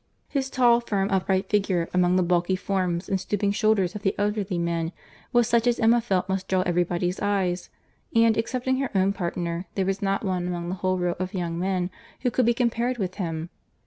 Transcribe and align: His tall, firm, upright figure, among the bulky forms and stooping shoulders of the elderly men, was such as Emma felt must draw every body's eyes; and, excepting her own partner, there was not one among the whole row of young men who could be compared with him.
His 0.27 0.49
tall, 0.49 0.79
firm, 0.81 1.11
upright 1.11 1.47
figure, 1.47 1.87
among 1.93 2.15
the 2.15 2.23
bulky 2.23 2.55
forms 2.55 3.07
and 3.07 3.21
stooping 3.21 3.51
shoulders 3.51 3.93
of 3.93 4.01
the 4.01 4.15
elderly 4.17 4.57
men, 4.57 4.93
was 5.31 5.47
such 5.47 5.67
as 5.67 5.79
Emma 5.79 6.01
felt 6.01 6.27
must 6.27 6.47
draw 6.47 6.61
every 6.63 6.83
body's 6.83 7.19
eyes; 7.19 7.69
and, 8.15 8.35
excepting 8.35 8.77
her 8.77 8.89
own 8.95 9.13
partner, 9.13 9.67
there 9.75 9.85
was 9.85 10.01
not 10.01 10.25
one 10.25 10.47
among 10.47 10.69
the 10.69 10.73
whole 10.81 10.97
row 10.97 11.13
of 11.19 11.35
young 11.35 11.59
men 11.59 11.91
who 12.21 12.31
could 12.31 12.47
be 12.47 12.53
compared 12.55 12.97
with 12.97 13.13
him. 13.21 13.51